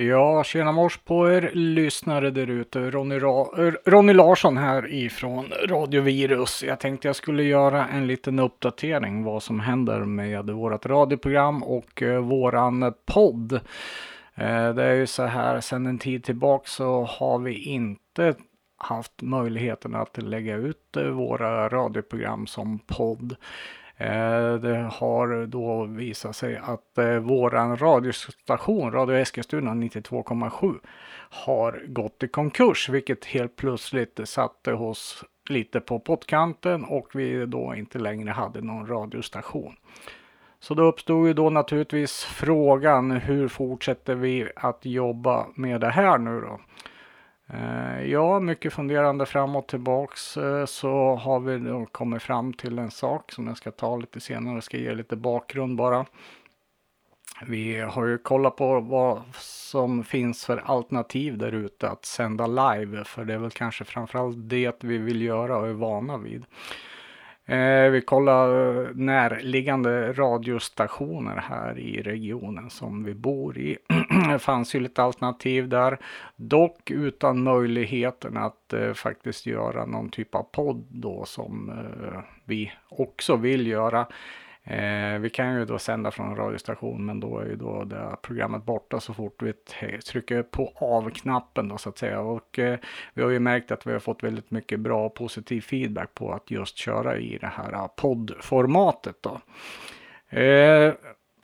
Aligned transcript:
Ja, 0.00 0.44
tjena 0.44 0.72
mors 0.72 0.96
på 0.98 1.30
er 1.30 1.50
lyssnare 1.54 2.30
där 2.30 2.50
ute. 2.50 2.90
Ronny, 2.90 3.18
Ra- 3.18 3.76
Ronny 3.84 4.12
Larsson 4.12 4.56
här 4.56 4.92
ifrån 4.92 5.52
Radio 5.68 6.02
Virus. 6.02 6.62
Jag 6.66 6.80
tänkte 6.80 7.08
jag 7.08 7.16
skulle 7.16 7.42
göra 7.42 7.86
en 7.88 8.06
liten 8.06 8.38
uppdatering 8.38 9.24
vad 9.24 9.42
som 9.42 9.60
händer 9.60 10.00
med 10.00 10.50
vårt 10.50 10.86
radioprogram 10.86 11.62
och 11.62 12.02
eh, 12.02 12.20
våran 12.20 12.94
podd. 13.06 13.52
Eh, 14.34 14.74
det 14.74 14.84
är 14.84 14.94
ju 14.94 15.06
så 15.06 15.22
här, 15.22 15.60
sedan 15.60 15.86
en 15.86 15.98
tid 15.98 16.24
tillbaka 16.24 16.64
så 16.66 17.04
har 17.04 17.38
vi 17.38 17.64
inte 17.64 18.34
haft 18.76 19.22
möjligheten 19.22 19.94
att 19.94 20.22
lägga 20.22 20.56
ut 20.56 20.96
eh, 20.96 21.02
våra 21.04 21.68
radioprogram 21.68 22.46
som 22.46 22.78
podd. 22.78 23.36
Eh, 24.00 24.54
det 24.54 24.90
har 24.92 25.46
då 25.46 25.84
visat 25.84 26.36
sig 26.36 26.56
att 26.56 26.98
eh, 26.98 27.16
våran 27.16 27.76
radiostation, 27.76 28.92
Radio 28.92 29.16
Eskilstuna 29.16 29.70
92,7 29.70 30.78
har 31.30 31.84
gått 31.86 32.22
i 32.22 32.28
konkurs, 32.28 32.88
vilket 32.88 33.24
helt 33.24 33.56
plötsligt 33.56 34.20
satte 34.24 34.72
oss 34.72 35.24
lite 35.48 35.80
på 35.80 36.00
pottkanten 36.00 36.84
och 36.84 37.08
vi 37.14 37.46
då 37.46 37.74
inte 37.74 37.98
längre 37.98 38.30
hade 38.30 38.60
någon 38.60 38.86
radiostation. 38.86 39.76
Så 40.60 40.74
då 40.74 40.82
uppstod 40.82 41.26
ju 41.26 41.34
då 41.34 41.50
naturligtvis 41.50 42.24
frågan 42.24 43.10
hur 43.10 43.48
fortsätter 43.48 44.14
vi 44.14 44.48
att 44.56 44.84
jobba 44.84 45.46
med 45.54 45.80
det 45.80 45.90
här 45.90 46.18
nu 46.18 46.40
då? 46.40 46.60
Eh, 47.52 48.02
ja, 48.02 48.40
mycket 48.40 48.72
funderande 48.72 49.26
fram 49.26 49.56
och 49.56 49.66
tillbaks 49.66 50.36
eh, 50.36 50.66
så 50.66 51.14
har 51.14 51.40
vi 51.40 51.58
då 51.58 51.86
kommit 51.86 52.22
fram 52.22 52.52
till 52.52 52.78
en 52.78 52.90
sak 52.90 53.32
som 53.32 53.46
jag 53.46 53.56
ska 53.56 53.70
ta 53.70 53.96
lite 53.96 54.20
senare. 54.20 54.54
Jag 54.54 54.64
ska 54.64 54.76
ge 54.76 54.94
lite 54.94 55.16
bakgrund 55.16 55.76
bara. 55.76 56.06
Vi 57.46 57.80
har 57.80 58.06
ju 58.06 58.18
kollat 58.18 58.56
på 58.56 58.80
vad 58.80 59.22
som 59.34 60.04
finns 60.04 60.44
för 60.44 60.56
alternativ 60.56 61.38
där 61.38 61.52
ute 61.52 61.88
att 61.88 62.04
sända 62.04 62.46
live, 62.46 63.04
för 63.04 63.24
det 63.24 63.34
är 63.34 63.38
väl 63.38 63.50
kanske 63.50 63.84
framförallt 63.84 64.36
det 64.38 64.84
vi 64.84 64.98
vill 64.98 65.22
göra 65.22 65.56
och 65.56 65.68
är 65.68 65.72
vana 65.72 66.16
vid. 66.18 66.44
Eh, 67.48 67.90
vi 67.90 68.00
kollar 68.00 68.48
närliggande 68.94 70.12
radiostationer 70.12 71.36
här 71.36 71.78
i 71.78 72.02
regionen 72.02 72.70
som 72.70 73.04
vi 73.04 73.14
bor 73.14 73.58
i. 73.58 73.78
det 74.32 74.38
fanns 74.38 74.74
ju 74.74 74.80
lite 74.80 75.02
alternativ 75.02 75.68
där, 75.68 75.98
dock 76.36 76.90
utan 76.90 77.42
möjligheten 77.42 78.36
att 78.36 78.72
eh, 78.72 78.92
faktiskt 78.92 79.46
göra 79.46 79.86
någon 79.86 80.10
typ 80.10 80.34
av 80.34 80.42
podd 80.42 80.84
då 80.88 81.24
som 81.24 81.70
eh, 81.70 82.20
vi 82.44 82.72
också 82.88 83.36
vill 83.36 83.66
göra. 83.66 84.06
Eh, 84.70 85.18
vi 85.18 85.30
kan 85.30 85.54
ju 85.54 85.64
då 85.64 85.78
sända 85.78 86.10
från 86.10 86.28
en 86.28 86.36
radiostation 86.36 87.06
men 87.06 87.20
då 87.20 87.38
är 87.38 87.44
ju 87.44 87.56
då 87.56 87.84
det 87.84 88.16
programmet 88.22 88.64
borta 88.64 89.00
så 89.00 89.14
fort 89.14 89.42
vi 89.42 89.52
trycker 90.00 90.42
på 90.42 90.72
av-knappen 90.74 91.68
då 91.68 91.78
så 91.78 91.88
att 91.88 91.98
säga. 91.98 92.20
Och 92.20 92.58
eh, 92.58 92.78
vi 93.14 93.22
har 93.22 93.30
ju 93.30 93.38
märkt 93.38 93.70
att 93.70 93.86
vi 93.86 93.92
har 93.92 93.98
fått 93.98 94.22
väldigt 94.22 94.50
mycket 94.50 94.80
bra 94.80 95.06
och 95.06 95.14
positiv 95.14 95.60
feedback 95.60 96.14
på 96.14 96.32
att 96.32 96.50
just 96.50 96.76
köra 96.76 97.18
i 97.18 97.38
det 97.38 97.46
här 97.46 97.72
eh, 97.72 97.86
poddformatet 97.96 99.16
då. 99.20 99.40
Eh, 100.38 100.94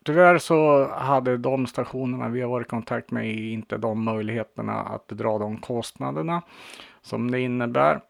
tyvärr 0.05 0.39
så 0.39 0.89
hade 0.89 1.36
de 1.36 1.67
stationerna 1.67 2.28
vi 2.28 2.41
har 2.41 2.48
varit 2.48 2.67
i 2.67 2.70
kontakt 2.70 3.11
med 3.11 3.34
inte 3.34 3.77
de 3.77 4.05
möjligheterna 4.05 4.80
att 4.80 5.08
dra 5.08 5.39
de 5.39 5.56
kostnaderna 5.56 6.42
som 7.02 7.30
det 7.30 7.41
innebär. 7.41 8.00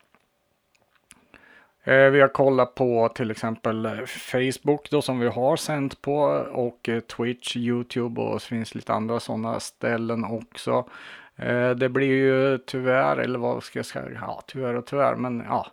Eh, 1.86 2.10
vi 2.10 2.20
har 2.20 2.28
kollat 2.28 2.74
på 2.74 3.08
till 3.08 3.30
exempel 3.30 3.86
eh, 3.86 4.04
Facebook 4.06 4.90
då 4.90 5.02
som 5.02 5.18
vi 5.18 5.28
har 5.28 5.56
sänt 5.56 6.02
på 6.02 6.14
och 6.52 6.88
eh, 6.88 7.00
Twitch, 7.00 7.56
Youtube 7.56 8.20
och 8.20 8.42
så 8.42 8.48
finns 8.48 8.74
lite 8.74 8.92
andra 8.92 9.20
sådana 9.20 9.60
ställen 9.60 10.24
också. 10.24 10.88
Det 11.77 11.88
blir 11.88 12.06
ju 12.06 12.58
tyvärr, 12.58 13.16
eller 13.16 13.38
vad 13.38 13.62
ska 13.62 13.78
jag 13.78 13.86
säga, 13.86 14.10
ja 14.20 14.42
tyvärr 14.46 14.74
och 14.74 14.86
tyvärr, 14.86 15.16
men 15.16 15.44
ja. 15.48 15.66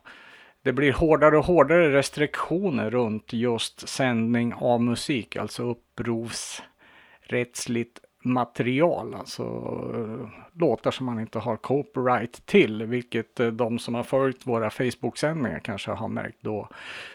Det 0.62 0.74
blir 0.74 0.94
hårdare 0.94 1.38
och 1.38 1.46
hårdare 1.46 1.94
restriktioner 1.94 2.90
runt 2.90 3.34
just 3.34 3.90
sändning 3.90 4.54
av 4.54 4.82
musik, 4.82 5.36
alltså 5.36 5.64
upprovsrättsligt 5.64 8.00
material, 8.24 9.16
alltså 9.16 9.44
låtar 10.54 10.92
som 10.92 11.06
man 11.06 11.20
inte 11.20 11.40
har 11.40 11.58
copyright 11.58 12.46
till, 12.46 12.84
vilket 12.84 13.40
eh, 13.40 13.48
de 13.48 13.80
som 13.80 13.96
har 13.96 14.04
följt 14.04 14.48
våra 14.48 14.70
Facebook-sändningar 14.70 15.60
kanske 15.60 15.92
har 15.92 16.08
märkt 16.08 16.38
då. 16.42 16.70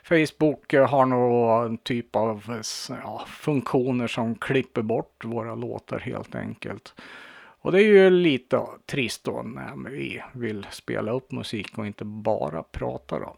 Facebook 0.05 0.73
eh, 0.73 0.89
har 0.89 1.07
någon 1.07 1.79
typ 1.79 2.17
av 2.17 2.63
ja, 2.89 3.25
funktioner 3.27 4.07
som 4.07 4.35
klipper 4.35 4.83
bort 4.83 5.25
våra 5.25 5.55
låtar 5.55 5.99
helt 5.99 6.35
enkelt. 6.35 6.95
Och 7.61 7.73
det 7.73 7.83
är 7.83 7.87
ju 7.87 8.11
lite 8.11 8.61
trist 8.87 9.25
då 9.25 9.43
när 9.43 9.91
vi 9.91 10.23
vill 10.33 10.67
spela 10.71 11.13
upp 11.13 11.33
musik 11.33 11.79
och 11.79 11.87
inte 11.87 12.05
bara 12.05 12.63
prata 12.63 13.19
då. 13.19 13.37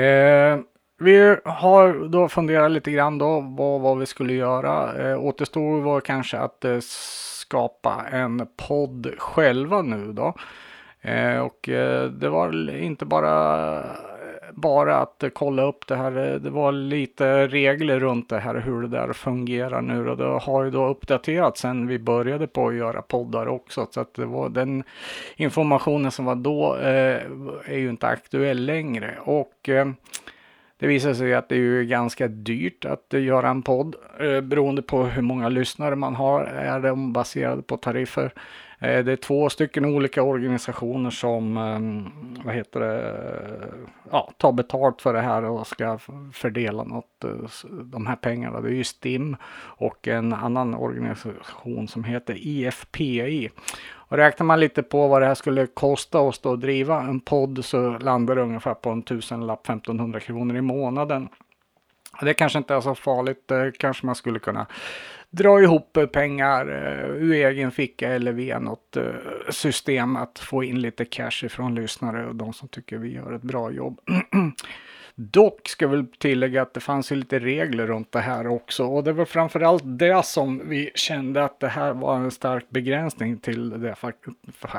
Eh, 0.00 0.58
vi 0.98 1.36
har 1.44 2.08
då 2.08 2.28
funderat 2.28 2.70
lite 2.70 2.90
grann 2.90 3.18
då 3.18 3.40
vad, 3.40 3.80
vad 3.80 3.98
vi 3.98 4.06
skulle 4.06 4.32
göra. 4.32 5.02
Eh, 5.02 5.24
återstår 5.24 5.80
var 5.80 6.00
kanske 6.00 6.38
att 6.38 6.64
eh, 6.64 6.78
skapa 7.52 8.04
en 8.12 8.46
podd 8.56 9.14
själva 9.18 9.82
nu 9.82 10.12
då. 10.12 10.34
Eh, 11.00 11.38
och 11.38 11.68
eh, 11.68 12.10
det 12.10 12.28
var 12.28 12.70
inte 12.70 13.04
bara 13.04 13.84
bara 14.52 14.96
att 14.96 15.24
kolla 15.32 15.62
upp 15.62 15.86
det 15.86 15.96
här. 15.96 16.32
Eh, 16.32 16.34
det 16.34 16.50
var 16.50 16.72
lite 16.72 17.46
regler 17.46 18.00
runt 18.00 18.28
det 18.28 18.38
här 18.38 18.54
hur 18.54 18.82
det 18.82 18.88
där 18.88 19.12
fungerar 19.12 19.80
nu 19.80 20.08
och 20.08 20.16
det 20.16 20.24
har 20.24 20.64
ju 20.64 20.70
då 20.70 20.86
uppdaterats 20.86 21.60
sen 21.60 21.86
vi 21.86 21.98
började 21.98 22.46
på 22.46 22.68
att 22.68 22.74
göra 22.74 23.02
poddar 23.02 23.48
också. 23.48 23.86
Så 23.90 24.00
att 24.00 24.14
det 24.14 24.26
var 24.26 24.48
den 24.48 24.84
informationen 25.36 26.10
som 26.10 26.24
var 26.24 26.34
då 26.34 26.76
eh, 26.76 27.22
är 27.64 27.78
ju 27.78 27.90
inte 27.90 28.06
aktuell 28.06 28.64
längre 28.66 29.18
och 29.24 29.68
eh, 29.68 29.86
det 30.82 30.88
visar 30.88 31.14
sig 31.14 31.34
att 31.34 31.48
det 31.48 31.56
är 31.56 31.82
ganska 31.82 32.28
dyrt 32.28 32.84
att 32.84 33.12
göra 33.12 33.48
en 33.48 33.62
podd 33.62 33.96
eh, 34.20 34.40
beroende 34.40 34.82
på 34.82 35.02
hur 35.02 35.22
många 35.22 35.48
lyssnare 35.48 35.96
man 35.96 36.14
har. 36.14 36.44
Är 36.44 36.80
de 36.80 37.12
baserade 37.12 37.62
på 37.62 37.76
tariffer? 37.76 38.32
Eh, 38.82 39.04
det 39.04 39.12
är 39.12 39.16
två 39.16 39.50
stycken 39.50 39.84
olika 39.84 40.22
organisationer 40.22 41.10
som 41.10 41.56
ehm, 41.56 42.10
vad 42.44 42.54
heter 42.54 42.80
det, 42.80 43.28
ja, 44.10 44.30
tar 44.36 44.52
betalt 44.52 45.02
för 45.02 45.12
det 45.12 45.20
här 45.20 45.44
och 45.44 45.66
ska 45.66 45.98
fördela 46.32 46.84
något, 46.84 47.24
eh, 47.24 47.70
de 47.70 48.06
här 48.06 48.16
pengarna. 48.16 48.60
Det 48.60 48.68
är 48.68 48.72
ju 48.72 48.84
STIM 48.84 49.36
och 49.54 50.08
en 50.08 50.32
annan 50.32 50.74
organisation 50.74 51.88
som 51.88 52.04
heter 52.04 52.34
IFPI. 52.38 53.50
Och 53.92 54.16
räknar 54.16 54.46
man 54.46 54.60
lite 54.60 54.82
på 54.82 55.08
vad 55.08 55.22
det 55.22 55.26
här 55.26 55.34
skulle 55.34 55.66
kosta 55.66 56.18
oss 56.18 56.38
då 56.38 56.52
att 56.52 56.60
driva 56.60 57.02
en 57.02 57.20
podd 57.20 57.64
så 57.64 57.98
landar 57.98 58.36
det 58.36 58.42
ungefär 58.42 58.74
på 58.74 58.90
en 58.90 59.02
tusenlapp, 59.02 59.66
1500 59.66 60.20
kronor 60.20 60.56
i 60.56 60.60
månaden. 60.60 61.28
Det 62.20 62.34
kanske 62.34 62.58
inte 62.58 62.74
är 62.74 62.80
så 62.80 62.94
farligt, 62.94 63.48
det 63.48 63.72
kanske 63.78 64.06
man 64.06 64.14
skulle 64.14 64.38
kunna 64.38 64.66
dra 65.32 65.60
ihop 65.60 65.98
pengar 66.12 66.68
eh, 66.68 67.10
ur 67.10 67.32
egen 67.32 67.70
ficka 67.70 68.08
eller 68.08 68.32
via 68.32 68.58
något 68.58 68.96
eh, 68.96 69.04
system 69.50 70.16
att 70.16 70.38
få 70.38 70.64
in 70.64 70.80
lite 70.80 71.04
cash 71.04 71.44
ifrån 71.44 71.74
lyssnare 71.74 72.26
och 72.26 72.36
de 72.36 72.52
som 72.52 72.68
tycker 72.68 72.98
vi 72.98 73.12
gör 73.12 73.32
ett 73.32 73.42
bra 73.42 73.70
jobb. 73.70 74.00
Dock 75.14 75.68
ska 75.68 75.84
jag 75.84 75.90
väl 75.90 76.06
tillägga 76.06 76.62
att 76.62 76.74
det 76.74 76.80
fanns 76.80 77.12
ju 77.12 77.16
lite 77.16 77.38
regler 77.38 77.86
runt 77.86 78.12
det 78.12 78.20
här 78.20 78.46
också 78.46 78.84
och 78.84 79.04
det 79.04 79.12
var 79.12 79.24
framförallt 79.24 79.82
det 79.86 80.24
som 80.24 80.68
vi 80.68 80.90
kände 80.94 81.44
att 81.44 81.60
det 81.60 81.68
här 81.68 81.92
var 81.94 82.16
en 82.16 82.30
stark 82.30 82.70
begränsning 82.70 83.38
till 83.38 83.70
det 83.70 83.96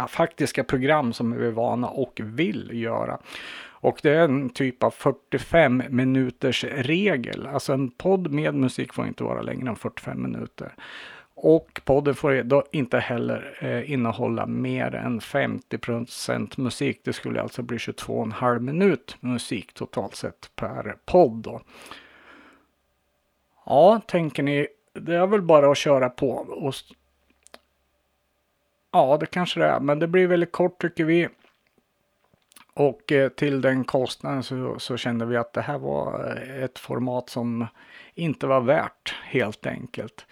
faktiska 0.08 0.64
program 0.64 1.14
som 1.14 1.38
vi 1.38 1.48
är 1.48 1.52
vana 1.52 1.88
och 1.88 2.20
vill 2.24 2.70
göra. 2.74 3.20
Och 3.84 4.00
det 4.04 4.12
är 4.12 4.24
en 4.24 4.50
typ 4.50 4.84
av 4.84 4.92
45 4.92 5.84
minuters 5.90 6.64
regel. 6.64 7.48
Alltså 7.48 7.74
en 7.74 7.92
podd 7.92 8.32
med 8.32 8.56
musik 8.56 8.94
får 8.94 9.08
inte 9.08 9.24
vara 9.24 9.42
längre 9.42 9.70
än 9.70 9.76
45 9.76 10.24
minuter. 10.24 10.74
Och 11.46 11.82
podden 11.86 12.16
får 12.16 12.44
då 12.44 12.64
inte 12.72 13.00
heller 13.00 13.58
eh, 13.60 13.92
innehålla 13.92 14.46
mer 14.46 14.96
än 14.96 15.20
50% 15.20 16.60
musik. 16.60 17.02
Det 17.04 17.14
skulle 17.14 17.42
alltså 17.42 17.62
bli 17.62 17.78
22,5 17.78 18.60
minut 18.60 19.18
musik 19.20 19.74
totalt 19.74 20.16
sett 20.16 20.52
per 20.56 20.98
podd. 21.06 21.32
Då. 21.32 21.62
Ja, 23.66 24.02
tänker 24.08 24.44
ni, 24.44 24.68
det 24.94 25.16
är 25.16 25.28
väl 25.28 25.42
bara 25.42 25.72
att 25.72 25.78
köra 25.78 26.10
på. 26.10 26.30
Och... 26.32 26.74
Ja, 28.92 29.18
det 29.20 29.26
kanske 29.26 29.60
det 29.60 29.66
är, 29.66 29.80
men 29.80 30.00
det 30.00 30.08
blir 30.08 30.28
väldigt 30.28 30.52
kort 30.52 30.82
tycker 30.82 31.06
vi. 31.06 31.28
Och 32.74 33.12
eh, 33.12 33.30
till 33.30 33.62
den 33.62 33.84
kostnaden 33.84 34.44
så, 34.44 34.80
så, 34.80 34.98
kände 34.98 35.26
vi 35.26 35.38
att 35.38 35.54
det 35.54 35.62
här 35.62 35.78
var 35.78 36.38
eh, 36.38 36.64
ett 36.64 36.80
format 36.80 37.30
som 37.30 37.68
inte 38.14 38.48
var 38.48 38.62
värt 38.62 39.16
helt 39.24 39.66
enkelt. 39.66 40.26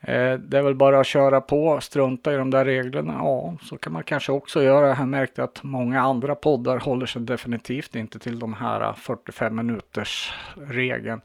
Eh, 0.00 0.34
det 0.34 0.58
är 0.58 0.62
väl 0.62 0.74
bara 0.74 1.00
att 1.00 1.06
köra 1.06 1.40
på, 1.40 1.80
strunta 1.80 2.34
i 2.34 2.36
de 2.36 2.50
där 2.50 2.64
reglerna. 2.64 3.12
Ja, 3.18 3.56
så 3.62 3.78
kan 3.78 3.92
man 3.92 4.02
kanske 4.02 4.32
också 4.32 4.62
göra. 4.62 4.88
Jag 4.88 5.08
märkte 5.08 5.44
att 5.44 5.62
många 5.62 6.00
andra 6.00 6.34
poddar 6.34 6.78
håller 6.78 7.06
sig 7.06 7.22
definitivt 7.22 7.94
inte 7.94 8.18
till 8.18 8.38
de 8.38 8.54
här 8.54 8.92
45 8.92 9.56
minuters 9.56 10.32
regeln. 10.54 11.20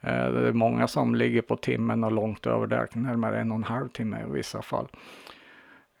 Eh, 0.00 0.32
det 0.32 0.48
är 0.48 0.52
många 0.52 0.88
som 0.88 1.14
ligger 1.14 1.42
på 1.42 1.56
timmen 1.56 2.04
och 2.04 2.12
långt 2.12 2.46
över 2.46 2.66
där, 2.66 2.88
närmare 2.92 3.40
en 3.40 3.52
och 3.52 3.56
en 3.56 3.64
halv 3.64 3.88
timme 3.88 4.16
i 4.28 4.32
vissa 4.32 4.62
fall. 4.62 4.88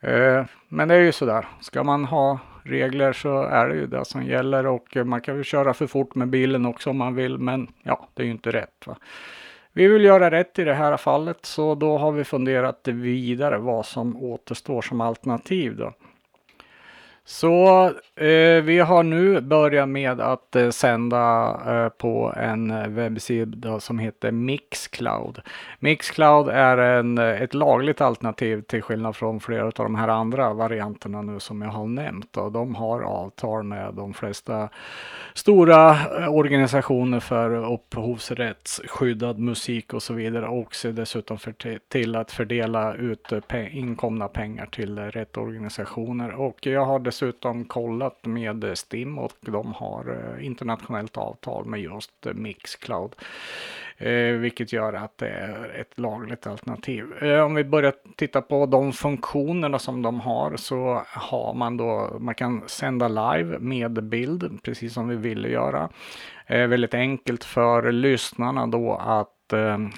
Eh, 0.00 0.44
men 0.68 0.88
det 0.88 0.94
är 0.94 1.00
ju 1.00 1.12
sådär, 1.12 1.46
ska 1.60 1.84
man 1.84 2.04
ha 2.04 2.38
regler 2.64 3.12
så 3.12 3.42
är 3.42 3.68
det 3.68 3.74
ju 3.74 3.86
det 3.86 4.04
som 4.04 4.24
gäller 4.24 4.66
och 4.66 4.96
man 5.04 5.20
kan 5.20 5.36
ju 5.36 5.44
köra 5.44 5.74
för 5.74 5.86
fort 5.86 6.14
med 6.14 6.28
bilen 6.28 6.66
också 6.66 6.90
om 6.90 6.96
man 6.96 7.14
vill, 7.14 7.38
men 7.38 7.68
ja, 7.82 8.08
det 8.14 8.22
är 8.22 8.26
ju 8.26 8.32
inte 8.32 8.50
rätt. 8.50 8.86
Va? 8.86 8.96
Vi 9.74 9.88
vill 9.88 10.04
göra 10.04 10.30
rätt 10.30 10.58
i 10.58 10.64
det 10.64 10.74
här 10.74 10.96
fallet, 10.96 11.46
så 11.46 11.74
då 11.74 11.98
har 11.98 12.12
vi 12.12 12.24
funderat 12.24 12.88
vidare 12.88 13.58
vad 13.58 13.86
som 13.86 14.16
återstår 14.16 14.82
som 14.82 15.00
alternativ 15.00 15.76
då. 15.76 15.92
Så 17.24 17.86
eh, 18.16 18.62
vi 18.62 18.78
har 18.78 19.02
nu 19.02 19.40
börjat 19.40 19.88
med 19.88 20.20
att 20.20 20.56
eh, 20.56 20.70
sända 20.70 21.50
eh, 21.66 21.88
på 21.88 22.34
en 22.36 22.70
eh, 22.70 22.88
webbsida 22.88 23.80
som 23.80 23.98
heter 23.98 24.30
Mixcloud. 24.30 25.40
Mixcloud 25.78 26.48
är 26.48 26.78
en, 26.78 27.18
eh, 27.18 27.42
ett 27.42 27.54
lagligt 27.54 28.00
alternativ 28.00 28.62
till 28.62 28.82
skillnad 28.82 29.16
från 29.16 29.40
flera 29.40 29.64
av 29.64 29.72
de 29.72 29.94
här 29.94 30.08
andra 30.08 30.52
varianterna 30.52 31.22
nu 31.22 31.40
som 31.40 31.62
jag 31.62 31.68
har 31.68 31.86
nämnt. 31.86 32.36
Och 32.36 32.52
de 32.52 32.74
har 32.74 33.00
avtal 33.00 33.62
med 33.62 33.94
de 33.94 34.14
flesta 34.14 34.68
stora 35.34 35.90
eh, 35.90 36.34
organisationer 36.34 37.20
för 37.20 37.72
upphovsrättsskyddad 37.72 39.38
musik 39.38 39.94
och 39.94 40.02
så 40.02 40.14
vidare. 40.14 40.46
Och 40.48 40.74
ser 40.74 40.92
dessutom 40.92 41.38
för 41.38 41.54
till 41.88 42.16
att 42.16 42.32
fördela 42.32 42.94
ut 42.94 43.32
pe 43.48 43.68
inkomna 43.72 44.28
pengar 44.28 44.66
till 44.66 44.98
rätt 44.98 45.36
organisationer. 45.36 46.30
Och 46.40 46.66
jag 46.66 46.84
har 46.84 47.11
dessutom 47.12 47.64
kollat 47.64 48.26
med 48.26 48.78
Stim 48.78 49.18
och 49.18 49.32
de 49.40 49.72
har 49.72 50.34
eh, 50.38 50.46
internationellt 50.46 51.16
avtal 51.16 51.64
med 51.64 51.80
just 51.80 52.26
Mixcloud. 52.34 53.14
Eh, 53.96 54.32
vilket 54.32 54.72
gör 54.72 54.92
att 54.92 55.18
det 55.18 55.28
är 55.28 55.80
ett 55.80 55.98
lagligt 55.98 56.46
alternativ. 56.46 57.22
Eh, 57.22 57.40
om 57.40 57.54
vi 57.54 57.64
börjar 57.64 57.94
titta 58.16 58.42
på 58.42 58.66
de 58.66 58.92
funktionerna 58.92 59.78
som 59.78 60.02
de 60.02 60.20
har 60.20 60.56
så 60.56 61.02
har 61.06 61.54
man 61.54 61.76
då, 61.76 62.16
man 62.20 62.34
kan 62.34 62.62
sända 62.66 63.08
live 63.08 63.58
med 63.58 64.04
bild, 64.04 64.62
precis 64.62 64.92
som 64.94 65.08
vi 65.08 65.16
ville 65.16 65.48
göra. 65.48 65.88
Väldigt 66.48 66.94
enkelt 66.94 67.44
för 67.44 67.92
lyssnarna 67.92 68.66
då 68.66 68.94
att 68.94 69.52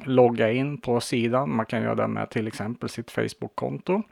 logga 0.05 0.53
in 0.53 0.81
på 0.81 1.01
sidan. 1.01 1.57
Man 1.57 1.67
kan 1.67 1.83
göra 1.83 1.95
det 1.95 2.09
med 2.09 2.31
till 2.31 2.47
exempel 2.47 2.89
sitt 2.89 3.11
Facebook-konto. 3.11 4.03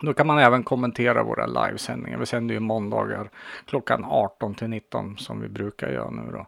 Då 0.00 0.12
kan 0.12 0.26
man 0.26 0.38
även 0.38 0.62
kommentera 0.62 1.22
våra 1.22 1.46
livesändningar. 1.46 2.18
Vi 2.18 2.26
sänder 2.26 2.54
ju 2.54 2.60
måndagar 2.60 3.30
klockan 3.64 4.04
18 4.04 4.54
till 4.54 4.68
19 4.68 5.16
som 5.18 5.40
vi 5.40 5.48
brukar 5.48 5.88
göra 5.88 6.10
nu 6.10 6.32
då. 6.32 6.46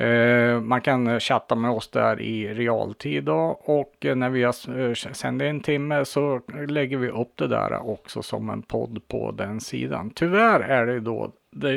Eh, 0.00 0.60
man 0.60 0.80
kan 0.80 1.20
chatta 1.20 1.54
med 1.54 1.70
oss 1.70 1.88
där 1.88 2.20
i 2.20 2.54
realtid 2.54 3.24
då, 3.24 3.60
och 3.64 3.94
när 4.16 4.30
vi 4.30 4.42
har 4.42 4.80
eh, 4.80 4.94
sänt 4.94 5.42
en 5.42 5.60
timme 5.60 6.04
så 6.04 6.40
lägger 6.68 6.96
vi 6.96 7.08
upp 7.08 7.32
det 7.36 7.46
där 7.46 7.90
också 7.90 8.22
som 8.22 8.50
en 8.50 8.62
podd 8.62 9.08
på 9.08 9.30
den 9.30 9.60
sidan. 9.60 10.10
Tyvärr 10.10 10.60
är 10.60 10.86
det 10.86 11.00
då 11.00 11.32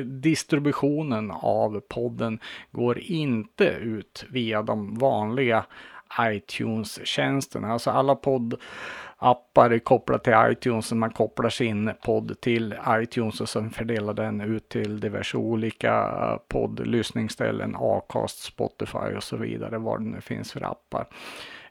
distributionen 0.05 1.31
av 1.31 1.81
podden 1.87 2.39
går 2.71 2.99
inte 2.99 3.65
ut 3.65 4.25
via 4.29 4.61
de 4.61 4.97
vanliga 4.97 5.65
iTunes-tjänsterna. 6.21 7.71
Alltså 7.71 7.89
alla 7.89 8.15
podd 8.15 8.61
appar 9.17 9.69
är 9.69 9.79
kopplade 9.79 10.23
till 10.23 10.51
iTunes. 10.51 10.91
Man 10.91 11.11
kopplar 11.11 11.49
sin 11.49 11.91
podd 12.05 12.41
till 12.41 12.75
iTunes 12.89 13.41
och 13.41 13.49
sen 13.49 13.69
fördelar 13.69 14.13
den 14.13 14.41
ut 14.41 14.69
till 14.69 14.99
diverse 14.99 15.37
olika 15.37 16.09
poddlyssningsställen, 16.47 17.75
Acast, 17.79 18.43
Spotify 18.43 19.15
och 19.17 19.23
så 19.23 19.37
vidare, 19.37 19.77
vad 19.77 19.99
det 19.99 20.05
nu 20.05 20.21
finns 20.21 20.51
för 20.51 20.71
appar. 20.71 21.07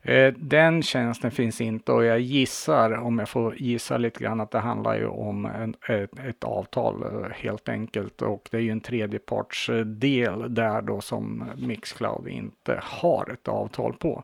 Eh, 0.06 0.34
den 0.36 0.82
tjänsten 0.82 1.30
finns 1.30 1.60
inte 1.60 1.92
och 1.92 2.04
jag 2.04 2.20
gissar, 2.20 2.92
om 2.92 3.18
jag 3.18 3.28
får 3.28 3.56
gissa 3.56 3.96
lite 3.96 4.24
grann, 4.24 4.40
att 4.40 4.50
det 4.50 4.58
handlar 4.58 4.94
ju 4.94 5.06
om 5.06 5.46
en, 5.46 5.74
ett, 5.88 6.18
ett, 6.18 6.44
avtal 6.44 7.02
eh, 7.02 7.30
helt 7.34 7.68
enkelt. 7.68 8.22
Och 8.22 8.48
det 8.50 8.56
är 8.56 8.60
ju 8.60 8.70
en 8.70 8.80
tredjepartsdel 8.80 10.54
där 10.54 10.82
då 10.82 11.00
som 11.00 11.44
Mixcloud 11.56 12.28
inte 12.28 12.80
har 12.82 13.30
ett 13.32 13.48
avtal 13.48 13.92
på. 13.92 14.22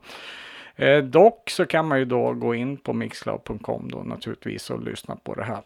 Eh, 0.77 0.99
dock 0.99 1.51
så 1.51 1.67
kan 1.67 1.89
man 1.89 1.99
ju 1.99 2.05
då 2.05 2.33
gå 2.33 2.55
in 2.55 2.77
på 2.77 2.93
mixcloud.com 2.93 3.91
då 3.91 3.99
naturligtvis 3.99 4.71
och 4.71 4.83
lyssna 4.83 5.17
på 5.17 5.35
det 5.35 5.45
här. 5.45 5.63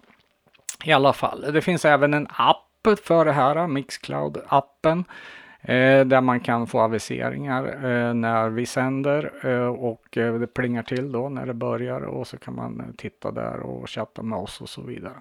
I 0.84 0.92
alla 0.92 1.12
fall, 1.12 1.52
det 1.52 1.62
finns 1.62 1.84
även 1.84 2.14
en 2.14 2.26
app 2.30 2.62
för 3.04 3.24
det 3.24 3.32
här, 3.32 3.56
Mixcloud-appen. 3.56 5.04
Eh, 5.68 6.04
där 6.06 6.20
man 6.20 6.40
kan 6.40 6.66
få 6.66 6.80
aviseringar 6.80 7.66
eh, 7.66 8.14
när 8.14 8.48
vi 8.48 8.66
sänder 8.66 9.32
eh, 9.42 9.66
och 9.66 10.18
eh, 10.18 10.34
det 10.34 10.46
plingar 10.46 10.82
till 10.82 11.12
då 11.12 11.28
när 11.28 11.46
det 11.46 11.54
börjar 11.54 12.00
och 12.00 12.26
så 12.26 12.38
kan 12.38 12.54
man 12.54 12.80
eh, 12.80 12.86
titta 12.96 13.30
där 13.30 13.60
och 13.60 13.90
chatta 13.90 14.22
med 14.22 14.38
oss 14.38 14.60
och 14.60 14.68
så 14.68 14.82
vidare. 14.82 15.14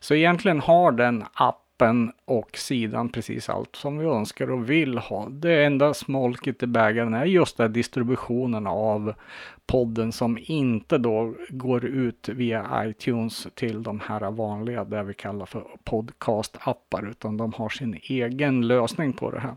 Så 0.00 0.14
egentligen 0.14 0.60
har 0.60 0.92
den 0.92 1.24
app 1.32 1.65
appen 1.76 2.12
och 2.24 2.56
sidan 2.56 3.08
precis 3.08 3.48
allt 3.48 3.76
som 3.76 3.98
vi 3.98 4.04
önskar 4.04 4.50
och 4.50 4.70
vill 4.70 4.98
ha. 4.98 5.28
Det 5.28 5.64
enda 5.64 5.94
smolket 5.94 6.62
i 6.62 6.66
bägaren 6.66 7.14
är 7.14 7.24
just 7.24 7.56
den 7.56 7.72
distributionen 7.72 8.66
av 8.66 9.14
podden 9.66 10.12
som 10.12 10.38
inte 10.40 10.98
då 10.98 11.34
går 11.48 11.84
ut 11.84 12.28
via 12.28 12.84
iTunes 12.84 13.48
till 13.54 13.82
de 13.82 14.00
här 14.00 14.30
vanliga, 14.30 14.84
det 14.84 15.02
vi 15.02 15.14
kallar 15.14 15.46
för 15.46 15.64
podcast-appar, 15.84 17.10
utan 17.10 17.36
de 17.36 17.52
har 17.52 17.68
sin 17.68 18.00
egen 18.02 18.66
lösning 18.66 19.12
på 19.12 19.30
det 19.30 19.40
här. 19.40 19.56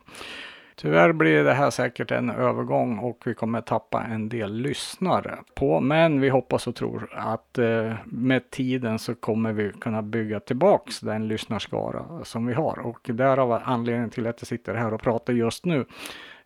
Tyvärr 0.82 1.12
blir 1.14 1.44
det 1.44 1.54
här 1.54 1.70
säkert 1.70 2.12
en 2.12 2.30
övergång 2.30 2.98
och 2.98 3.22
vi 3.26 3.34
kommer 3.34 3.62
tappa 3.62 4.04
en 4.04 4.30
del 4.30 4.54
lyssnare 4.54 5.38
på. 5.56 5.80
Men 5.80 6.22
vi 6.22 6.30
hoppas 6.30 6.68
och 6.68 6.76
tror 6.76 7.10
att 7.12 7.58
eh, 7.58 7.94
med 8.06 8.52
tiden 8.52 9.00
så 9.00 9.16
kommer 9.16 9.54
vi 9.54 9.72
kunna 9.72 10.02
bygga 10.02 10.40
tillbaks 10.40 11.00
den 11.00 11.28
lyssnarskara 11.28 12.06
som 12.24 12.46
vi 12.46 12.54
har. 12.54 12.80
Och 12.80 13.10
därav 13.14 13.62
anledningen 13.64 14.10
till 14.10 14.28
att 14.28 14.42
jag 14.42 14.48
sitter 14.48 14.74
här 14.74 14.94
och 14.94 15.02
pratar 15.02 15.34
just 15.34 15.66
nu. 15.66 15.86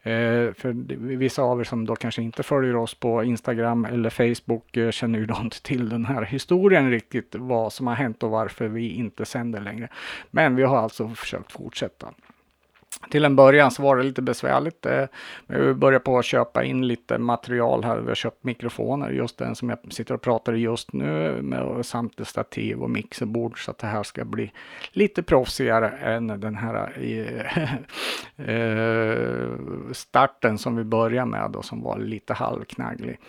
Eh, 0.05 0.53
för 0.53 0.73
vissa 1.15 1.41
av 1.41 1.59
er 1.59 1.63
som 1.63 1.85
då 1.85 1.95
kanske 1.95 2.21
inte 2.21 2.43
följer 2.43 2.75
oss 2.75 2.93
på 2.93 3.23
Instagram 3.23 3.85
eller 3.85 4.09
Facebook 4.09 4.77
eh, 4.77 4.91
känner 4.91 5.19
ju 5.19 5.25
då 5.25 5.37
inte 5.41 5.61
till 5.61 5.89
den 5.89 6.05
här 6.05 6.21
historien 6.21 6.91
riktigt, 6.91 7.35
vad 7.35 7.73
som 7.73 7.87
har 7.87 7.95
hänt 7.95 8.23
och 8.23 8.29
varför 8.29 8.67
vi 8.67 8.89
inte 8.89 9.25
sänder 9.25 9.61
längre. 9.61 9.89
Men 10.31 10.55
vi 10.55 10.63
har 10.63 10.77
alltså 10.77 11.09
försökt 11.09 11.51
fortsätta. 11.51 12.13
Till 13.09 13.25
en 13.25 13.35
början 13.35 13.71
så 13.71 13.83
var 13.83 13.97
det 13.97 14.03
lite 14.03 14.21
besvärligt. 14.21 14.85
Eh, 14.85 15.05
men 15.47 15.67
vi 15.67 15.73
började 15.73 16.03
på 16.03 16.17
att 16.17 16.25
köpa 16.25 16.63
in 16.63 16.87
lite 16.87 17.17
material 17.17 17.83
här. 17.83 17.97
Vi 17.97 18.07
har 18.07 18.15
köpt 18.15 18.43
mikrofoner, 18.43 19.09
just 19.09 19.37
den 19.37 19.55
som 19.55 19.69
jag 19.69 19.93
sitter 19.93 20.13
och 20.13 20.21
pratar 20.21 20.53
i 20.53 20.57
just 20.57 20.93
nu, 20.93 21.41
med, 21.41 21.85
samt 21.85 22.27
stativ 22.27 22.83
och 22.83 22.89
mixerbord 22.89 23.65
så 23.65 23.71
att 23.71 23.77
det 23.77 23.87
här 23.87 24.03
ska 24.03 24.25
bli 24.25 24.51
lite 24.91 25.23
proffsigare 25.23 25.89
än 25.89 26.27
den 26.27 26.55
här 26.55 26.91
eh, 26.95 27.63
eh, 28.49 29.47
starten 29.91 30.57
som 30.57 30.75
vi 30.75 30.83
började 30.83 31.29
med 31.29 31.55
och 31.55 31.65
som 31.65 31.81
var 31.81 31.99
lite 31.99 32.33
halvknagglig. 32.33 33.19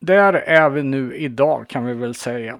Där 0.00 0.32
är 0.32 0.70
vi 0.70 0.82
nu 0.82 1.16
idag 1.16 1.68
kan 1.68 1.84
vi 1.84 1.94
väl 1.94 2.14
säga 2.14 2.58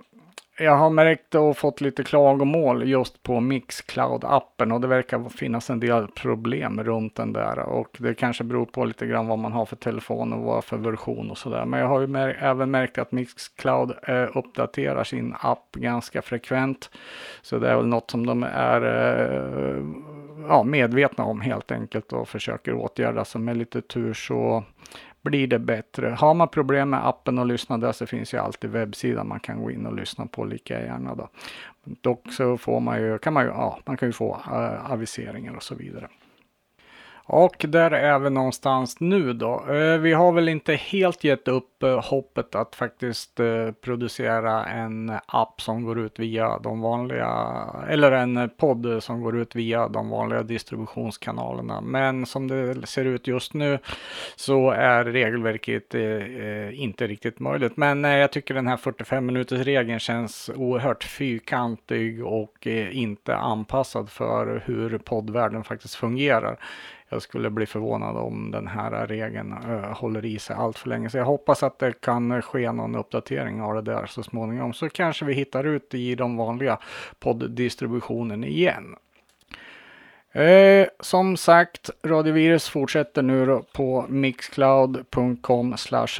jag 0.59 0.77
har 0.77 0.91
märkt 0.91 1.35
och 1.35 1.57
fått 1.57 1.81
lite 1.81 2.05
klagomål 2.05 2.89
just 2.89 3.23
på 3.23 3.41
Mixcloud-appen 3.41 4.73
och 4.73 4.81
det 4.81 4.87
verkar 4.87 5.29
finnas 5.29 5.71
en 5.71 5.81
del 5.81 6.09
problem 6.09 6.85
runt 6.85 7.17
den 7.17 7.33
där 7.33 7.59
och 7.59 7.97
det 7.99 8.15
kanske 8.15 8.45
beror 8.45 8.65
på 8.65 8.85
lite 8.85 9.07
grann 9.07 9.27
vad 9.27 9.39
man 9.39 9.53
har 9.53 9.67
för 9.67 9.77
telefon 9.77 10.33
och 10.33 10.43
vad 10.43 10.65
för 10.65 10.77
version 10.77 11.31
och 11.31 11.39
sådär. 11.39 11.65
Men 11.65 11.81
jag 11.81 11.89
har 11.89 12.01
ju 12.01 12.07
mär 12.07 12.39
även 12.41 12.71
märkt 12.71 12.99
att 12.99 13.13
Mixcloud 13.13 13.93
eh, 14.03 14.37
uppdaterar 14.37 15.05
sin 15.05 15.35
app 15.41 15.73
ganska 15.73 16.23
frekvent. 16.23 16.91
Så 17.43 17.59
det 17.59 17.69
är 17.69 17.77
väl 17.77 17.87
något 17.87 18.11
som 18.11 18.27
de 18.27 18.43
är 18.43 18.83
eh, 18.83 19.83
ja, 20.49 20.63
medvetna 20.63 21.25
om 21.25 21.41
helt 21.41 21.73
enkelt 21.73 22.13
och 22.13 22.29
försöker 22.29 22.75
åtgärda. 22.75 23.25
Så 23.25 23.39
med 23.39 23.57
lite 23.57 23.81
tur 23.81 24.15
så 24.15 24.65
blir 25.23 25.47
det 25.47 25.59
bättre. 25.59 26.09
Har 26.09 26.35
man 26.35 26.49
problem 26.49 26.91
med 26.91 27.07
appen 27.07 27.39
och 27.39 27.47
lyssna 27.47 27.79
där 27.79 27.93
så 27.93 28.07
finns 28.07 28.35
ju 28.35 28.39
alltid 28.39 28.71
webbsidan 28.71 29.29
man 29.29 29.41
kan 29.41 29.63
gå 29.63 29.71
in 29.71 29.87
och 29.87 29.95
lyssna 29.95 30.27
på 30.27 30.45
lika 30.45 30.81
gärna. 30.81 31.15
Då. 31.15 31.29
Dock 31.85 32.33
så 32.33 32.59
får 32.59 32.81
man 32.81 33.01
ju, 33.01 33.19
kan 33.19 33.33
man 33.33 33.45
ju, 33.45 33.49
ja, 33.49 33.79
man 33.85 33.97
kan 33.97 34.09
ju 34.09 34.13
få 34.13 34.41
äh, 34.47 34.93
aviseringar 34.93 35.57
och 35.57 35.63
så 35.63 35.75
vidare. 35.75 36.09
Och 37.25 37.67
där 37.69 37.91
är 37.91 38.19
vi 38.19 38.31
någonstans 38.31 39.01
nu 39.01 39.33
då. 39.33 39.65
Eh, 39.69 39.99
vi 39.99 40.13
har 40.13 40.33
väl 40.33 40.49
inte 40.49 40.75
helt 40.75 41.25
gett 41.25 41.49
upp 41.49 41.69
upp 41.83 42.05
eh, 42.05 42.11
hoppet 42.11 42.55
att 42.55 42.75
faktiskt 42.75 43.41
eh, 43.41 43.71
producera 43.81 44.65
en 44.65 45.13
app 45.27 45.61
som 45.61 45.85
går 45.85 45.99
ut 45.99 46.19
via 46.19 46.59
de 46.59 46.81
vanliga, 46.81 47.67
eller 47.89 48.13
en 48.13 48.51
podd 48.57 49.03
som 49.03 49.23
går 49.23 49.39
ut 49.39 49.57
via 49.57 49.89
de 49.89 50.09
vanliga 50.09 50.43
distributionskanalerna. 50.43 51.81
Men 51.81 52.27
som 52.27 52.49
det 52.49 52.87
ser 52.87 53.05
ut 53.05 53.27
just 53.27 53.55
nu 53.55 53.79
så 54.37 54.71
är 54.71 55.05
regelverket 55.05 55.95
eh, 55.95 56.83
inte 56.83 57.07
riktigt 57.07 57.41
möjligt. 57.41 57.77
Men 57.77 58.05
jag 58.05 58.33
tycker 58.33 58.55
den 58.55 58.67
här 58.67 58.77
45 58.77 59.27
minuters 59.27 59.61
regeln 59.61 59.99
känns 59.99 60.51
oerhört 60.57 61.05
fyrkantig 61.05 62.27
och 62.27 62.67
inte 62.93 63.37
anpassad 63.37 64.11
för 64.11 64.63
hur 64.67 64.99
poddvärlden 64.99 65.65
faktiskt 65.65 65.95
fungerar. 65.95 66.59
Jag 67.13 67.23
skulle 67.23 67.51
bli 67.51 67.67
förvånad 67.67 68.17
om 68.17 68.51
den 68.51 68.67
här 68.67 69.07
regeln 69.07 69.53
håller 69.93 70.25
i 70.25 70.39
sig 70.39 70.57
allt 70.57 70.79
för 70.79 70.89
länge. 70.89 71.11
Så 71.11 71.19
jag 71.19 71.25
hoppas 71.25 71.63
att 71.63 71.72
att 71.73 71.79
det 71.79 72.01
kan 72.01 72.43
ske 72.43 72.73
någon 72.73 72.95
uppdatering 72.95 73.63
av 73.63 73.75
det 73.75 73.83
där 73.83 74.07
så 74.07 74.23
småningom. 74.23 74.73
Så 74.73 74.89
kanske 74.89 75.25
vi 75.25 75.35
hittar 75.35 75.65
ut 75.65 75.95
i 75.95 76.15
de 76.15 76.37
vanliga 76.37 76.79
podddistributionen 77.19 78.45
igen. 78.45 78.97
Eh, 80.35 80.87
som 81.01 81.37
sagt, 81.37 81.91
Radiovirus 82.03 82.69
fortsätter 82.69 83.23
nu 83.23 83.61
på 83.73 84.05
mixcloud.com 84.09 85.77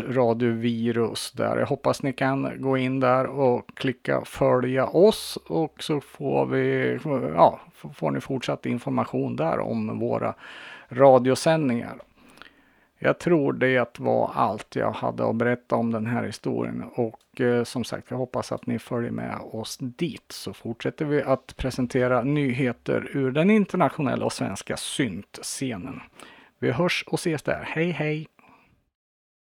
radiovirus 0.09 1.33
där. 1.33 1.57
Jag 1.57 1.67
hoppas 1.67 2.03
ni 2.03 2.13
kan 2.13 2.63
gå 2.63 2.77
in 2.77 3.01
där 3.01 3.27
och 3.27 3.67
klicka 3.75 4.23
följa 4.25 4.87
oss 4.87 5.39
och 5.47 5.83
så 5.83 6.01
får 6.01 6.47
vi, 6.47 6.99
ja, 7.35 7.61
får 7.95 8.11
ni 8.11 8.21
fortsatt 8.21 8.67
information 8.67 9.37
där 9.37 9.59
om 9.59 9.99
våra 9.99 10.35
radiosändningar. 10.89 11.99
Jag 13.05 13.19
tror 13.19 13.53
det 13.53 13.99
var 13.99 14.31
allt 14.35 14.77
jag 14.77 14.93
hade 14.93 15.29
att 15.29 15.37
berätta 15.37 15.77
om 15.77 15.93
den 15.93 16.07
här 16.07 16.25
historien 16.25 16.85
och 16.95 17.41
eh, 17.41 17.65
som 17.65 17.85
sagt, 17.85 18.11
jag 18.11 18.19
hoppas 18.19 18.53
att 18.53 18.67
ni 18.67 18.79
följer 18.79 19.11
med 19.11 19.39
oss 19.53 19.79
dit 19.81 20.25
så 20.29 20.53
fortsätter 20.53 21.05
vi 21.05 21.23
att 21.23 21.57
presentera 21.57 22.23
nyheter 22.23 23.11
ur 23.17 23.31
den 23.31 23.51
internationella 23.51 24.25
och 24.25 24.33
svenska 24.33 24.77
syntscenen. 24.77 26.01
Vi 26.59 26.71
hörs 26.71 27.05
och 27.07 27.19
ses 27.19 27.43
där. 27.43 27.65
Hej 27.67 27.91
hej! 27.91 28.27